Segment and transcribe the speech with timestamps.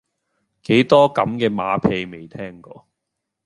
[0.63, 2.87] 幾多咁嘅馬屁未聽過